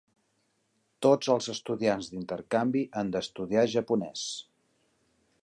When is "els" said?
1.33-1.49